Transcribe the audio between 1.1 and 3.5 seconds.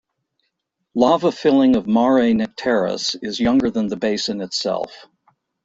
filling of Mare Nectaris is